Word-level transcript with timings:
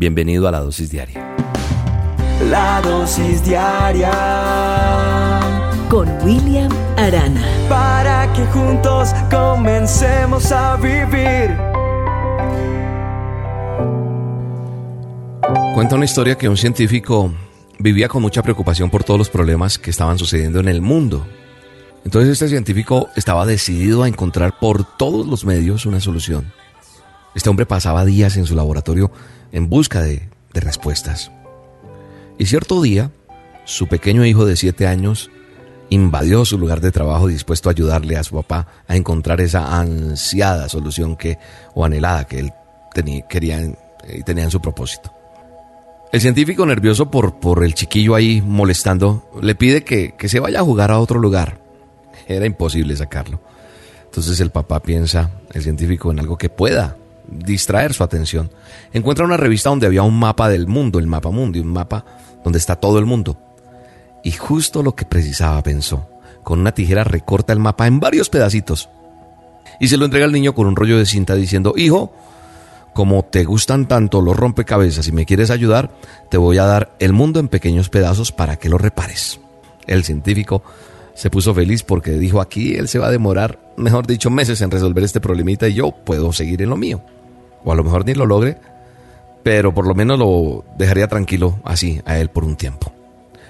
Bienvenido 0.00 0.48
a 0.48 0.50
la 0.50 0.60
dosis 0.60 0.90
diaria. 0.90 1.36
La 2.48 2.80
dosis 2.80 3.44
diaria 3.44 4.10
con 5.90 6.08
William 6.24 6.72
Arana. 6.96 7.44
Para 7.68 8.32
que 8.32 8.46
juntos 8.46 9.10
comencemos 9.30 10.50
a 10.52 10.76
vivir. 10.76 11.54
Cuenta 15.74 15.96
una 15.96 16.06
historia 16.06 16.38
que 16.38 16.48
un 16.48 16.56
científico 16.56 17.30
vivía 17.78 18.08
con 18.08 18.22
mucha 18.22 18.42
preocupación 18.42 18.88
por 18.88 19.04
todos 19.04 19.18
los 19.18 19.28
problemas 19.28 19.78
que 19.78 19.90
estaban 19.90 20.16
sucediendo 20.16 20.60
en 20.60 20.68
el 20.68 20.80
mundo. 20.80 21.26
Entonces 22.06 22.30
este 22.32 22.48
científico 22.48 23.10
estaba 23.16 23.44
decidido 23.44 24.04
a 24.04 24.08
encontrar 24.08 24.58
por 24.58 24.82
todos 24.96 25.26
los 25.26 25.44
medios 25.44 25.84
una 25.84 26.00
solución. 26.00 26.50
Este 27.34 27.48
hombre 27.48 27.66
pasaba 27.66 28.04
días 28.04 28.36
en 28.36 28.46
su 28.46 28.56
laboratorio 28.56 29.10
en 29.52 29.68
busca 29.68 30.02
de, 30.02 30.28
respuestas. 30.52 31.30
Y 32.38 32.46
cierto 32.46 32.82
día, 32.82 33.12
su 33.64 33.86
pequeño 33.86 34.24
hijo 34.24 34.46
de 34.46 34.56
siete 34.56 34.88
años 34.88 35.30
invadió 35.90 36.44
su 36.44 36.58
lugar 36.58 36.80
de 36.80 36.90
trabajo 36.90 37.28
dispuesto 37.28 37.68
a 37.68 37.72
ayudarle 37.72 38.16
a 38.16 38.24
su 38.24 38.34
papá 38.34 38.66
a 38.88 38.96
encontrar 38.96 39.40
esa 39.40 39.78
ansiada 39.78 40.68
solución 40.68 41.16
que, 41.16 41.38
o 41.74 41.84
anhelada 41.84 42.26
que 42.26 42.40
él 42.40 42.52
tenía, 42.92 43.26
quería 43.28 43.60
y 44.08 44.22
tenía 44.24 44.44
en 44.44 44.50
su 44.50 44.60
propósito. 44.60 45.12
El 46.12 46.20
científico 46.20 46.66
nervioso 46.66 47.10
por, 47.12 47.38
por 47.38 47.62
el 47.62 47.74
chiquillo 47.74 48.16
ahí 48.16 48.42
molestando 48.44 49.30
le 49.40 49.54
pide 49.54 49.84
que, 49.84 50.16
que 50.16 50.28
se 50.28 50.40
vaya 50.40 50.60
a 50.60 50.64
jugar 50.64 50.90
a 50.90 50.98
otro 50.98 51.20
lugar. 51.20 51.60
Era 52.26 52.46
imposible 52.46 52.96
sacarlo. 52.96 53.40
Entonces 54.06 54.40
el 54.40 54.50
papá 54.50 54.80
piensa, 54.80 55.30
el 55.52 55.62
científico, 55.62 56.10
en 56.10 56.18
algo 56.18 56.36
que 56.36 56.48
pueda 56.48 56.96
distraer 57.30 57.94
su 57.94 58.02
atención. 58.02 58.50
Encuentra 58.92 59.24
una 59.24 59.36
revista 59.36 59.70
donde 59.70 59.86
había 59.86 60.02
un 60.02 60.18
mapa 60.18 60.48
del 60.48 60.66
mundo, 60.66 60.98
el 60.98 61.06
mapa 61.06 61.30
mundi, 61.30 61.60
un 61.60 61.72
mapa 61.72 62.04
donde 62.42 62.58
está 62.58 62.76
todo 62.76 62.98
el 62.98 63.06
mundo. 63.06 63.38
Y 64.22 64.32
justo 64.32 64.82
lo 64.82 64.94
que 64.94 65.04
precisaba 65.04 65.62
pensó. 65.62 66.08
Con 66.42 66.60
una 66.60 66.72
tijera 66.72 67.04
recorta 67.04 67.52
el 67.52 67.58
mapa 67.58 67.86
en 67.86 68.00
varios 68.00 68.28
pedacitos. 68.28 68.88
Y 69.78 69.88
se 69.88 69.96
lo 69.96 70.04
entrega 70.04 70.26
al 70.26 70.32
niño 70.32 70.54
con 70.54 70.66
un 70.66 70.76
rollo 70.76 70.98
de 70.98 71.06
cinta 71.06 71.34
diciendo, 71.34 71.74
hijo, 71.76 72.12
como 72.92 73.24
te 73.24 73.44
gustan 73.44 73.86
tanto 73.86 74.20
los 74.20 74.36
rompecabezas 74.36 75.06
y 75.08 75.12
me 75.12 75.24
quieres 75.24 75.50
ayudar, 75.50 75.90
te 76.30 76.36
voy 76.36 76.58
a 76.58 76.64
dar 76.64 76.90
el 76.98 77.12
mundo 77.12 77.40
en 77.40 77.48
pequeños 77.48 77.88
pedazos 77.88 78.32
para 78.32 78.56
que 78.56 78.68
lo 78.68 78.78
repares. 78.78 79.40
El 79.86 80.04
científico 80.04 80.62
se 81.14 81.30
puso 81.30 81.54
feliz 81.54 81.82
porque 81.82 82.12
dijo 82.12 82.40
aquí 82.40 82.74
él 82.74 82.88
se 82.88 82.98
va 82.98 83.08
a 83.08 83.10
demorar, 83.10 83.58
mejor 83.76 84.06
dicho, 84.06 84.30
meses 84.30 84.60
en 84.60 84.70
resolver 84.70 85.04
este 85.04 85.20
problemita 85.20 85.68
y 85.68 85.74
yo 85.74 85.92
puedo 85.92 86.32
seguir 86.32 86.62
en 86.62 86.70
lo 86.70 86.76
mío 86.76 87.02
o 87.64 87.72
a 87.72 87.74
lo 87.74 87.84
mejor 87.84 88.04
ni 88.04 88.14
lo 88.14 88.26
logre, 88.26 88.58
pero 89.42 89.72
por 89.74 89.86
lo 89.86 89.94
menos 89.94 90.18
lo 90.18 90.64
dejaría 90.76 91.08
tranquilo 91.08 91.60
así 91.64 92.00
a 92.04 92.18
él 92.18 92.30
por 92.30 92.44
un 92.44 92.56
tiempo. 92.56 92.92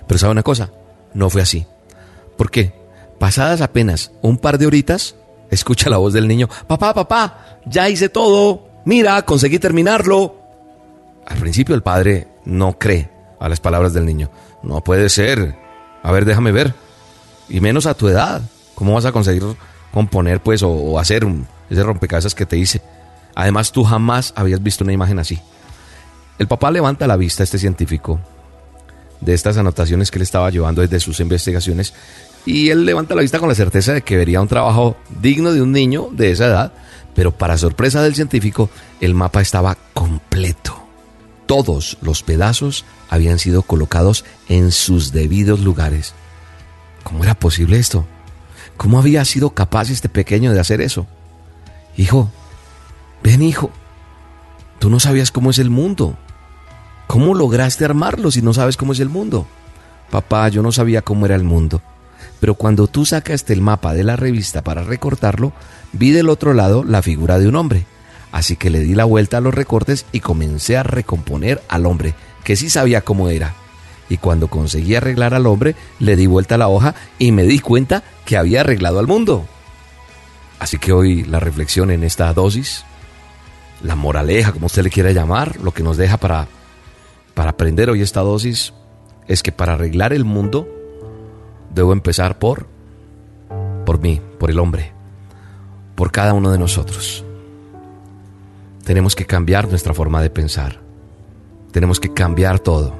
Pero 0.06 0.18
sabe 0.18 0.32
una 0.32 0.42
cosa, 0.42 0.70
no 1.14 1.30
fue 1.30 1.42
así. 1.42 1.66
¿Por 2.36 2.50
qué? 2.50 2.72
Pasadas 3.18 3.60
apenas 3.60 4.12
un 4.22 4.38
par 4.38 4.58
de 4.58 4.66
horitas, 4.66 5.14
escucha 5.50 5.90
la 5.90 5.98
voz 5.98 6.12
del 6.12 6.28
niño, 6.28 6.48
papá, 6.66 6.94
papá, 6.94 7.58
ya 7.66 7.88
hice 7.88 8.08
todo, 8.08 8.66
mira, 8.84 9.22
conseguí 9.22 9.58
terminarlo. 9.58 10.36
Al 11.26 11.38
principio 11.38 11.74
el 11.74 11.82
padre 11.82 12.28
no 12.44 12.78
cree 12.78 13.10
a 13.38 13.48
las 13.48 13.60
palabras 13.60 13.92
del 13.92 14.06
niño. 14.06 14.30
No 14.62 14.82
puede 14.82 15.08
ser. 15.08 15.56
A 16.02 16.12
ver, 16.12 16.24
déjame 16.24 16.52
ver. 16.52 16.74
Y 17.48 17.60
menos 17.60 17.86
a 17.86 17.94
tu 17.94 18.08
edad. 18.08 18.42
¿Cómo 18.74 18.94
vas 18.94 19.04
a 19.04 19.12
conseguir 19.12 19.42
componer 19.92 20.40
pues 20.40 20.62
o, 20.62 20.98
hacer 20.98 21.26
ese 21.68 21.82
rompecabezas 21.82 22.34
que 22.34 22.46
te 22.46 22.56
hice? 22.56 22.80
Además, 23.40 23.72
tú 23.72 23.84
jamás 23.84 24.34
habías 24.36 24.62
visto 24.62 24.84
una 24.84 24.92
imagen 24.92 25.18
así. 25.18 25.38
El 26.38 26.46
papá 26.46 26.70
levanta 26.70 27.06
la 27.06 27.16
vista 27.16 27.42
a 27.42 27.44
este 27.44 27.58
científico 27.58 28.20
de 29.22 29.32
estas 29.32 29.56
anotaciones 29.56 30.10
que 30.10 30.18
él 30.18 30.22
estaba 30.24 30.50
llevando 30.50 30.82
desde 30.82 31.00
sus 31.00 31.20
investigaciones 31.20 31.94
y 32.44 32.68
él 32.68 32.84
levanta 32.84 33.14
la 33.14 33.22
vista 33.22 33.38
con 33.38 33.48
la 33.48 33.54
certeza 33.54 33.94
de 33.94 34.02
que 34.02 34.18
vería 34.18 34.42
un 34.42 34.48
trabajo 34.48 34.98
digno 35.22 35.54
de 35.54 35.62
un 35.62 35.72
niño 35.72 36.08
de 36.12 36.32
esa 36.32 36.48
edad, 36.48 36.72
pero 37.14 37.32
para 37.32 37.56
sorpresa 37.56 38.02
del 38.02 38.14
científico, 38.14 38.68
el 39.00 39.14
mapa 39.14 39.40
estaba 39.40 39.78
completo. 39.94 40.78
Todos 41.46 41.96
los 42.02 42.22
pedazos 42.22 42.84
habían 43.08 43.38
sido 43.38 43.62
colocados 43.62 44.26
en 44.50 44.70
sus 44.70 45.12
debidos 45.12 45.60
lugares. 45.60 46.12
¿Cómo 47.04 47.24
era 47.24 47.34
posible 47.34 47.78
esto? 47.78 48.04
¿Cómo 48.76 48.98
había 48.98 49.24
sido 49.24 49.54
capaz 49.54 49.88
este 49.88 50.10
pequeño 50.10 50.52
de 50.52 50.60
hacer 50.60 50.82
eso? 50.82 51.06
Hijo, 51.96 52.30
Ven 53.22 53.42
hijo, 53.42 53.70
tú 54.78 54.90
no 54.90 55.00
sabías 55.00 55.30
cómo 55.30 55.50
es 55.50 55.58
el 55.58 55.70
mundo. 55.70 56.16
¿Cómo 57.06 57.34
lograste 57.34 57.84
armarlo 57.84 58.30
si 58.30 58.40
no 58.40 58.54
sabes 58.54 58.76
cómo 58.76 58.92
es 58.92 59.00
el 59.00 59.08
mundo? 59.08 59.46
Papá, 60.10 60.48
yo 60.48 60.62
no 60.62 60.72
sabía 60.72 61.02
cómo 61.02 61.26
era 61.26 61.34
el 61.34 61.44
mundo. 61.44 61.82
Pero 62.40 62.54
cuando 62.54 62.86
tú 62.86 63.04
sacaste 63.04 63.52
el 63.52 63.60
mapa 63.60 63.94
de 63.94 64.04
la 64.04 64.16
revista 64.16 64.62
para 64.62 64.84
recortarlo, 64.84 65.52
vi 65.92 66.10
del 66.10 66.28
otro 66.28 66.54
lado 66.54 66.84
la 66.84 67.02
figura 67.02 67.38
de 67.38 67.48
un 67.48 67.56
hombre. 67.56 67.84
Así 68.32 68.56
que 68.56 68.70
le 68.70 68.80
di 68.80 68.94
la 68.94 69.04
vuelta 69.04 69.38
a 69.38 69.40
los 69.40 69.54
recortes 69.54 70.06
y 70.12 70.20
comencé 70.20 70.76
a 70.76 70.82
recomponer 70.82 71.62
al 71.68 71.84
hombre, 71.84 72.14
que 72.44 72.56
sí 72.56 72.70
sabía 72.70 73.02
cómo 73.02 73.28
era. 73.28 73.54
Y 74.08 74.16
cuando 74.16 74.48
conseguí 74.48 74.94
arreglar 74.94 75.34
al 75.34 75.46
hombre, 75.46 75.76
le 75.98 76.16
di 76.16 76.26
vuelta 76.26 76.54
a 76.54 76.58
la 76.58 76.68
hoja 76.68 76.94
y 77.18 77.32
me 77.32 77.44
di 77.44 77.58
cuenta 77.58 78.02
que 78.24 78.36
había 78.36 78.60
arreglado 78.62 78.98
al 78.98 79.06
mundo. 79.06 79.46
Así 80.58 80.78
que 80.78 80.92
hoy 80.92 81.24
la 81.24 81.40
reflexión 81.40 81.90
en 81.90 82.04
esta 82.04 82.32
dosis 82.32 82.84
la 83.82 83.96
moraleja, 83.96 84.52
como 84.52 84.66
usted 84.66 84.82
le 84.82 84.90
quiera 84.90 85.12
llamar, 85.12 85.60
lo 85.60 85.72
que 85.72 85.82
nos 85.82 85.96
deja 85.96 86.16
para, 86.16 86.48
para 87.34 87.50
aprender 87.50 87.90
hoy 87.90 88.02
esta 88.02 88.20
dosis, 88.20 88.72
es 89.26 89.42
que 89.42 89.52
para 89.52 89.74
arreglar 89.74 90.12
el 90.12 90.24
mundo 90.24 90.68
debo 91.74 91.92
empezar 91.92 92.38
por, 92.38 92.66
por 93.86 94.00
mí, 94.00 94.20
por 94.38 94.50
el 94.50 94.58
hombre, 94.58 94.92
por 95.94 96.12
cada 96.12 96.34
uno 96.34 96.50
de 96.50 96.58
nosotros. 96.58 97.24
Tenemos 98.84 99.14
que 99.14 99.26
cambiar 99.26 99.68
nuestra 99.68 99.94
forma 99.94 100.20
de 100.22 100.30
pensar. 100.30 100.80
Tenemos 101.70 102.00
que 102.00 102.12
cambiar 102.12 102.58
todo. 102.58 102.94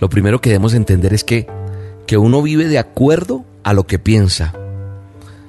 Lo 0.00 0.08
primero 0.08 0.40
que 0.40 0.50
debemos 0.50 0.74
entender 0.74 1.12
es 1.12 1.24
que, 1.24 1.46
que 2.06 2.16
uno 2.16 2.40
vive 2.40 2.68
de 2.68 2.78
acuerdo 2.78 3.44
a 3.62 3.74
lo 3.74 3.86
que 3.86 3.98
piensa. 3.98 4.54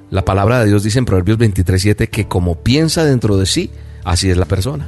La 0.09 0.25
palabra 0.25 0.59
de 0.59 0.65
Dios 0.67 0.83
dice 0.83 0.99
en 0.99 1.05
Proverbios 1.05 1.37
23:7 1.37 2.09
que 2.09 2.27
como 2.27 2.55
piensa 2.55 3.05
dentro 3.05 3.37
de 3.37 3.45
sí, 3.45 3.71
así 4.05 4.29
es 4.29 4.37
la 4.37 4.45
persona. 4.45 4.87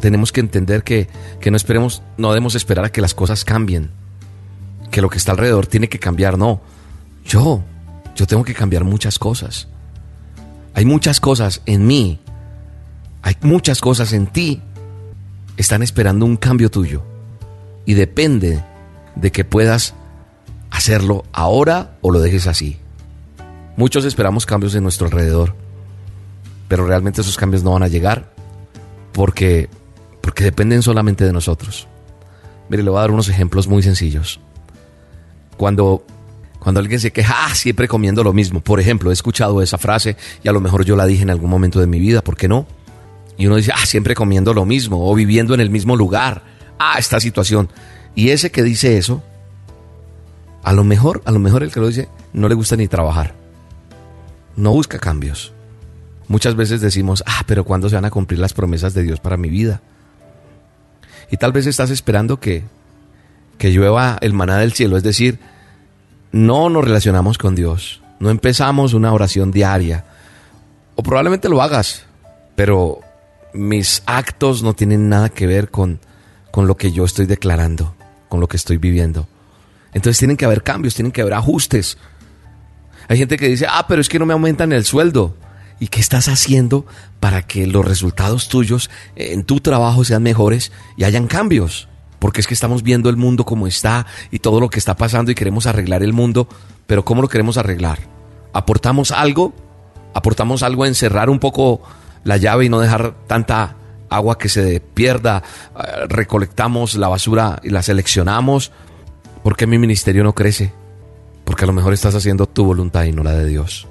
Tenemos 0.00 0.32
que 0.32 0.40
entender 0.40 0.82
que, 0.82 1.08
no 1.50 1.56
esperemos, 1.56 2.02
no 2.18 2.28
debemos 2.28 2.54
esperar 2.54 2.84
a 2.84 2.92
que 2.92 3.00
las 3.00 3.14
cosas 3.14 3.44
cambien, 3.44 3.90
que 4.90 5.00
lo 5.00 5.08
que 5.08 5.18
está 5.18 5.32
alrededor 5.32 5.66
tiene 5.66 5.88
que 5.88 5.98
cambiar, 5.98 6.36
no. 6.36 6.60
Yo, 7.24 7.62
yo 8.16 8.26
tengo 8.26 8.44
que 8.44 8.54
cambiar 8.54 8.84
muchas 8.84 9.18
cosas. 9.18 9.68
Hay 10.74 10.84
muchas 10.84 11.20
cosas 11.20 11.62
en 11.66 11.86
mí, 11.86 12.18
hay 13.22 13.36
muchas 13.42 13.80
cosas 13.80 14.12
en 14.12 14.26
ti, 14.26 14.62
están 15.56 15.82
esperando 15.82 16.26
un 16.26 16.36
cambio 16.36 16.70
tuyo. 16.70 17.02
Y 17.86 17.94
depende 17.94 18.64
de 19.16 19.32
que 19.32 19.44
puedas 19.44 19.94
hacerlo 20.70 21.24
ahora 21.32 21.96
o 22.00 22.10
lo 22.10 22.20
dejes 22.20 22.46
así. 22.46 22.78
Muchos 23.76 24.04
esperamos 24.04 24.46
cambios 24.46 24.74
en 24.74 24.82
nuestro 24.82 25.06
alrededor 25.06 25.54
pero 26.70 26.86
realmente 26.86 27.20
esos 27.20 27.36
cambios 27.36 27.64
no 27.64 27.72
van 27.72 27.82
a 27.82 27.88
llegar 27.88 28.32
porque, 29.12 29.68
porque 30.20 30.44
dependen 30.44 30.82
solamente 30.82 31.24
de 31.24 31.32
nosotros. 31.32 31.88
Mire, 32.68 32.84
le 32.84 32.90
voy 32.90 32.98
a 32.98 33.00
dar 33.00 33.10
unos 33.10 33.28
ejemplos 33.28 33.66
muy 33.66 33.82
sencillos. 33.82 34.38
Cuando, 35.56 36.06
cuando 36.60 36.78
alguien 36.78 37.00
se 37.00 37.10
queja, 37.10 37.34
ah, 37.40 37.54
siempre 37.56 37.88
comiendo 37.88 38.22
lo 38.22 38.32
mismo. 38.32 38.60
Por 38.60 38.78
ejemplo, 38.78 39.10
he 39.10 39.12
escuchado 39.12 39.60
esa 39.62 39.78
frase 39.78 40.16
y 40.44 40.48
a 40.48 40.52
lo 40.52 40.60
mejor 40.60 40.84
yo 40.84 40.94
la 40.94 41.06
dije 41.06 41.24
en 41.24 41.30
algún 41.30 41.50
momento 41.50 41.80
de 41.80 41.88
mi 41.88 41.98
vida, 41.98 42.22
¿por 42.22 42.36
qué 42.36 42.46
no? 42.46 42.68
Y 43.36 43.48
uno 43.48 43.56
dice, 43.56 43.72
ah, 43.74 43.84
siempre 43.84 44.14
comiendo 44.14 44.54
lo 44.54 44.64
mismo 44.64 45.10
o 45.10 45.12
viviendo 45.16 45.54
en 45.54 45.60
el 45.60 45.70
mismo 45.70 45.96
lugar. 45.96 46.44
Ah, 46.78 47.00
esta 47.00 47.18
situación. 47.18 47.68
Y 48.14 48.28
ese 48.28 48.52
que 48.52 48.62
dice 48.62 48.96
eso, 48.96 49.24
a 50.62 50.72
lo 50.72 50.84
mejor, 50.84 51.20
a 51.24 51.32
lo 51.32 51.40
mejor 51.40 51.64
el 51.64 51.72
que 51.72 51.80
lo 51.80 51.88
dice 51.88 52.08
no 52.32 52.48
le 52.48 52.54
gusta 52.54 52.76
ni 52.76 52.86
trabajar. 52.86 53.34
No 54.54 54.70
busca 54.70 55.00
cambios. 55.00 55.52
Muchas 56.30 56.54
veces 56.54 56.80
decimos, 56.80 57.24
ah, 57.26 57.42
pero 57.44 57.64
¿cuándo 57.64 57.88
se 57.88 57.96
van 57.96 58.04
a 58.04 58.10
cumplir 58.10 58.38
las 58.38 58.52
promesas 58.52 58.94
de 58.94 59.02
Dios 59.02 59.18
para 59.18 59.36
mi 59.36 59.48
vida? 59.48 59.80
Y 61.28 61.38
tal 61.38 61.50
vez 61.50 61.66
estás 61.66 61.90
esperando 61.90 62.38
que, 62.38 62.62
que 63.58 63.72
llueva 63.72 64.16
el 64.20 64.32
maná 64.32 64.58
del 64.58 64.72
cielo, 64.72 64.96
es 64.96 65.02
decir, 65.02 65.40
no 66.30 66.70
nos 66.70 66.84
relacionamos 66.84 67.36
con 67.36 67.56
Dios, 67.56 68.00
no 68.20 68.30
empezamos 68.30 68.94
una 68.94 69.12
oración 69.12 69.50
diaria, 69.50 70.04
o 70.94 71.02
probablemente 71.02 71.48
lo 71.48 71.62
hagas, 71.62 72.04
pero 72.54 73.00
mis 73.52 74.04
actos 74.06 74.62
no 74.62 74.72
tienen 74.72 75.08
nada 75.08 75.30
que 75.30 75.48
ver 75.48 75.68
con, 75.68 75.98
con 76.52 76.68
lo 76.68 76.76
que 76.76 76.92
yo 76.92 77.04
estoy 77.04 77.26
declarando, 77.26 77.96
con 78.28 78.38
lo 78.38 78.46
que 78.46 78.56
estoy 78.56 78.76
viviendo. 78.76 79.26
Entonces 79.92 80.20
tienen 80.20 80.36
que 80.36 80.44
haber 80.44 80.62
cambios, 80.62 80.94
tienen 80.94 81.10
que 81.10 81.22
haber 81.22 81.34
ajustes. 81.34 81.98
Hay 83.08 83.18
gente 83.18 83.36
que 83.36 83.48
dice, 83.48 83.66
ah, 83.68 83.86
pero 83.88 84.00
es 84.00 84.08
que 84.08 84.20
no 84.20 84.26
me 84.26 84.32
aumentan 84.32 84.72
el 84.72 84.84
sueldo. 84.84 85.34
¿Y 85.80 85.88
qué 85.88 85.98
estás 85.98 86.28
haciendo 86.28 86.84
para 87.20 87.42
que 87.42 87.66
los 87.66 87.84
resultados 87.84 88.48
tuyos 88.48 88.90
en 89.16 89.44
tu 89.44 89.60
trabajo 89.60 90.04
sean 90.04 90.22
mejores 90.22 90.72
y 90.98 91.04
hayan 91.04 91.26
cambios? 91.26 91.88
Porque 92.18 92.42
es 92.42 92.46
que 92.46 92.52
estamos 92.52 92.82
viendo 92.82 93.08
el 93.08 93.16
mundo 93.16 93.46
como 93.46 93.66
está 93.66 94.06
y 94.30 94.40
todo 94.40 94.60
lo 94.60 94.68
que 94.68 94.78
está 94.78 94.94
pasando 94.94 95.32
y 95.32 95.34
queremos 95.34 95.66
arreglar 95.66 96.02
el 96.02 96.12
mundo, 96.12 96.46
pero 96.86 97.02
¿cómo 97.02 97.22
lo 97.22 97.28
queremos 97.28 97.56
arreglar? 97.56 97.98
¿Aportamos 98.52 99.10
algo? 99.10 99.54
¿Aportamos 100.12 100.62
algo 100.62 100.84
en 100.84 100.94
cerrar 100.94 101.30
un 101.30 101.38
poco 101.38 101.80
la 102.24 102.36
llave 102.36 102.66
y 102.66 102.68
no 102.68 102.78
dejar 102.78 103.14
tanta 103.26 103.76
agua 104.10 104.36
que 104.36 104.50
se 104.50 104.80
pierda? 104.80 105.42
Eh, 105.74 106.06
¿Recolectamos 106.08 106.94
la 106.96 107.08
basura 107.08 107.58
y 107.62 107.70
la 107.70 107.82
seleccionamos? 107.82 108.70
¿Por 109.42 109.56
qué 109.56 109.66
mi 109.66 109.78
ministerio 109.78 110.24
no 110.24 110.34
crece? 110.34 110.74
Porque 111.46 111.64
a 111.64 111.66
lo 111.66 111.72
mejor 111.72 111.94
estás 111.94 112.14
haciendo 112.14 112.46
tu 112.46 112.66
voluntad 112.66 113.04
y 113.04 113.12
no 113.12 113.24
la 113.24 113.32
de 113.32 113.46
Dios. 113.46 113.89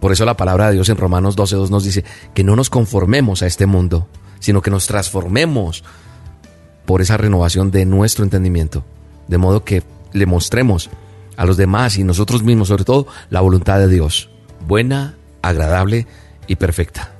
Por 0.00 0.12
eso 0.12 0.24
la 0.24 0.36
palabra 0.36 0.68
de 0.68 0.74
Dios 0.74 0.88
en 0.88 0.96
Romanos 0.96 1.36
12.2 1.36 1.68
nos 1.68 1.84
dice 1.84 2.04
que 2.34 2.44
no 2.44 2.56
nos 2.56 2.70
conformemos 2.70 3.42
a 3.42 3.46
este 3.46 3.66
mundo, 3.66 4.08
sino 4.38 4.62
que 4.62 4.70
nos 4.70 4.86
transformemos 4.86 5.84
por 6.86 7.02
esa 7.02 7.16
renovación 7.16 7.70
de 7.70 7.84
nuestro 7.84 8.24
entendimiento, 8.24 8.84
de 9.28 9.38
modo 9.38 9.64
que 9.64 9.82
le 10.12 10.26
mostremos 10.26 10.90
a 11.36 11.44
los 11.44 11.56
demás 11.56 11.98
y 11.98 12.04
nosotros 12.04 12.42
mismos, 12.42 12.68
sobre 12.68 12.84
todo, 12.84 13.06
la 13.28 13.40
voluntad 13.40 13.78
de 13.78 13.88
Dios, 13.88 14.30
buena, 14.66 15.14
agradable 15.42 16.06
y 16.46 16.56
perfecta. 16.56 17.12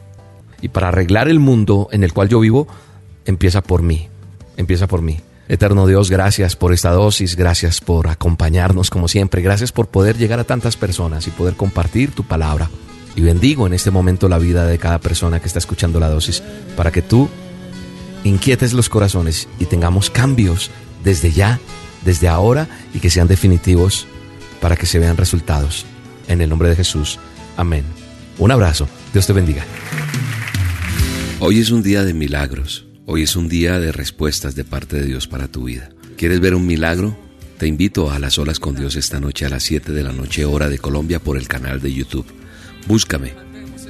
Y 0.61 0.69
para 0.69 0.89
arreglar 0.89 1.29
el 1.29 1.39
mundo 1.39 1.89
en 1.93 2.03
el 2.03 2.13
cual 2.13 2.29
yo 2.29 2.41
vivo, 2.41 2.67
empieza 3.25 3.63
por 3.63 3.83
mí, 3.83 4.09
empieza 4.57 4.87
por 4.87 5.03
mí. 5.03 5.21
Eterno 5.51 5.89
Dios, 5.89 6.11
gracias 6.13 6.55
por 6.55 6.73
esta 6.73 6.93
dosis, 6.93 7.35
gracias 7.35 7.81
por 7.81 8.07
acompañarnos 8.07 8.89
como 8.89 9.09
siempre, 9.09 9.43
gracias 9.43 9.73
por 9.73 9.89
poder 9.89 10.17
llegar 10.17 10.39
a 10.39 10.45
tantas 10.45 10.77
personas 10.77 11.27
y 11.27 11.33
poder 11.33 11.55
compartir 11.55 12.13
tu 12.13 12.23
palabra. 12.23 12.71
Y 13.17 13.23
bendigo 13.23 13.67
en 13.67 13.73
este 13.73 13.91
momento 13.91 14.29
la 14.29 14.39
vida 14.39 14.65
de 14.65 14.79
cada 14.79 15.01
persona 15.01 15.41
que 15.41 15.49
está 15.49 15.59
escuchando 15.59 15.99
la 15.99 16.09
dosis 16.09 16.41
para 16.77 16.93
que 16.93 17.03
tú 17.03 17.29
inquietes 18.23 18.75
los 18.75 18.89
corazones 18.89 19.49
y 19.59 19.65
tengamos 19.65 20.09
cambios 20.09 20.71
desde 21.03 21.33
ya, 21.33 21.59
desde 22.05 22.29
ahora 22.29 22.69
y 22.95 23.01
que 23.01 23.11
sean 23.11 23.27
definitivos 23.27 24.07
para 24.61 24.77
que 24.77 24.87
se 24.87 25.01
vean 25.01 25.17
resultados. 25.17 25.85
En 26.29 26.41
el 26.41 26.49
nombre 26.49 26.69
de 26.69 26.77
Jesús. 26.77 27.19
Amén. 27.57 27.85
Un 28.39 28.53
abrazo. 28.53 28.89
Dios 29.13 29.27
te 29.27 29.33
bendiga. 29.33 29.65
Hoy 31.41 31.59
es 31.59 31.73
un 31.73 31.83
día 31.83 32.05
de 32.05 32.15
milagros. 32.15 32.87
Hoy 33.07 33.23
es 33.23 33.35
un 33.35 33.49
día 33.49 33.81
de 33.81 33.93
respuestas 33.93 34.55
de 34.55 34.65
parte 34.65 34.97
de 34.97 35.07
Dios 35.07 35.27
para 35.27 35.49
tu 35.49 35.65
vida. 35.65 35.91
¿Quieres 36.17 36.41
ver 36.41 36.55
un 36.55 36.67
milagro? 36.67 37.19
Te 37.59 37.67
invito 37.67 38.11
a 38.11 38.19
las 38.19 38.39
olas 38.39 38.61
con 38.61 38.75
Dios 38.75 38.95
esta 38.97 39.21
noche 39.21 39.47
a 39.47 39.49
las 39.49 39.63
7 39.65 39.93
de 39.93 40.03
la 40.03 40.13
noche 40.13 40.45
hora 40.45 40.69
de 40.69 40.79
Colombia 40.79 41.19
por 41.19 41.37
el 41.37 41.49
canal 41.49 41.81
de 41.81 41.93
YouTube. 41.93 42.27
Búscame 42.87 43.35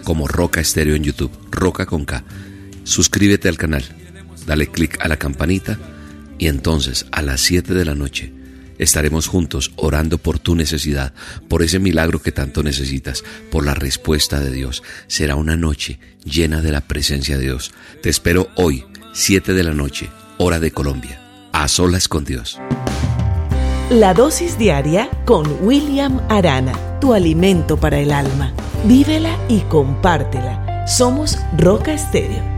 como 0.05 0.29
Roca 0.29 0.61
Estéreo 0.61 0.95
en 0.95 1.05
YouTube, 1.05 1.33
Roca 1.51 1.87
con 1.87 2.05
K. 2.05 2.25
Suscríbete 2.85 3.49
al 3.49 3.59
canal, 3.59 3.85
dale 4.47 4.69
click 4.69 4.99
a 5.01 5.09
la 5.09 5.19
campanita 5.19 5.79
y 6.39 6.47
entonces 6.47 7.07
a 7.13 7.23
las 7.23 7.41
7 7.41 7.75
de 7.75 7.85
la 7.85 7.95
noche 7.95 8.33
Estaremos 8.81 9.27
juntos 9.27 9.73
orando 9.77 10.17
por 10.17 10.39
tu 10.39 10.55
necesidad, 10.55 11.13
por 11.49 11.63
ese 11.63 11.79
milagro 11.79 12.23
que 12.23 12.33
tanto 12.33 12.63
necesitas, 12.63 13.23
por 13.51 13.67
la 13.67 13.75
respuesta 13.75 14.41
de 14.41 14.51
Dios. 14.51 14.83
Será 15.07 15.37
una 15.37 15.55
noche 15.55 16.01
llena 16.25 16.63
de 16.63 16.73
la 16.73 16.81
presencia 16.81 17.37
de 17.37 17.43
Dios. 17.43 17.73
Te 18.03 18.09
espero 18.09 18.49
hoy, 18.57 18.87
7 19.13 19.55
de 19.55 19.65
la 19.65 19.73
noche, 19.73 20.11
hora 20.39 20.59
de 20.59 20.71
Colombia, 20.71 21.21
a 21.53 21.69
solas 21.69 22.09
con 22.09 22.25
Dios. 22.25 22.61
La 23.91 24.15
dosis 24.15 24.57
diaria 24.57 25.11
con 25.25 25.47
William 25.63 26.21
Arana, 26.29 26.73
tu 27.01 27.13
alimento 27.13 27.77
para 27.77 27.99
el 27.99 28.13
alma. 28.13 28.53
Vívela 28.85 29.37
y 29.49 29.61
compártela. 29.61 30.87
Somos 30.87 31.39
Roca 31.59 31.93
Estéreo 31.93 32.50